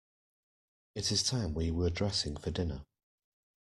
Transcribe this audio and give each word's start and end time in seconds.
It 0.95 1.11
is 1.11 1.21
time 1.21 1.53
we 1.53 1.69
were 1.69 1.91
dressing 1.91 2.35
for 2.35 2.49
dinner. 2.49 2.85